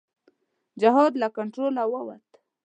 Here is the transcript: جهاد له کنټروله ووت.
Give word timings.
جهاد 0.81 1.13
له 1.21 1.27
کنټروله 1.35 1.83
ووت. 1.91 2.27